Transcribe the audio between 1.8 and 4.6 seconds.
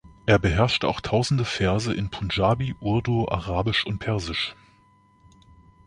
in Punjabi, Urdu, Arabisch und Persisch.